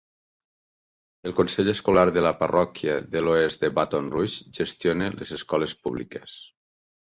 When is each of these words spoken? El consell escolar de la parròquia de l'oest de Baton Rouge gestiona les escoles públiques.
El 1.29 1.35
consell 1.39 1.69
escolar 1.73 2.05
de 2.15 2.23
la 2.27 2.31
parròquia 2.39 2.97
de 3.17 3.23
l'oest 3.27 3.67
de 3.67 3.71
Baton 3.81 4.09
Rouge 4.17 4.49
gestiona 4.61 5.13
les 5.21 5.37
escoles 5.41 5.79
públiques. 5.85 6.37